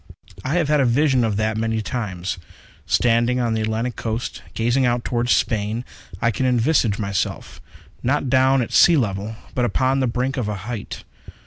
[0.43, 2.39] I have had a vision of that many times.
[2.87, 5.85] Standing on the Atlantic Coast, gazing out toward Spain,
[6.19, 7.61] I can envisage myself,
[8.01, 11.03] not down at the sea level, but upon the brink of a height.